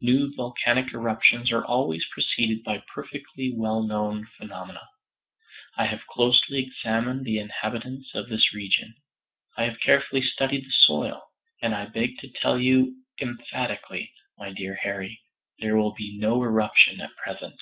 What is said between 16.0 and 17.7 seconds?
no eruption at present."